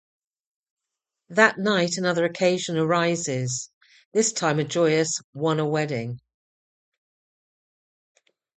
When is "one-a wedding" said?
5.33-6.19